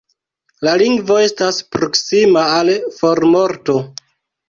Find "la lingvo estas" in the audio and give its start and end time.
0.67-1.61